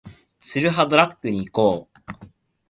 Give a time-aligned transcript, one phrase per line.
[0.39, 2.17] ツルハドラッグに行こう